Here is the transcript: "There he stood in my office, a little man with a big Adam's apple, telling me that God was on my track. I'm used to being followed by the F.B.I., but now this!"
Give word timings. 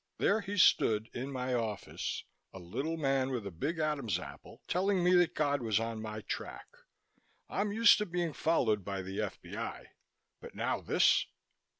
"There 0.17 0.41
he 0.41 0.57
stood 0.57 1.11
in 1.13 1.31
my 1.31 1.53
office, 1.53 2.23
a 2.51 2.57
little 2.57 2.97
man 2.97 3.29
with 3.29 3.45
a 3.45 3.51
big 3.51 3.77
Adam's 3.77 4.17
apple, 4.17 4.63
telling 4.67 5.03
me 5.03 5.13
that 5.17 5.35
God 5.35 5.61
was 5.61 5.79
on 5.79 6.01
my 6.01 6.21
track. 6.21 6.65
I'm 7.47 7.71
used 7.71 7.99
to 7.99 8.07
being 8.07 8.33
followed 8.33 8.83
by 8.83 9.03
the 9.03 9.21
F.B.I., 9.21 9.91
but 10.39 10.55
now 10.55 10.81
this!" 10.81 11.27